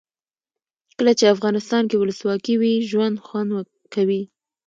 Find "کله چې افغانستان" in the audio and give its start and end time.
0.97-1.83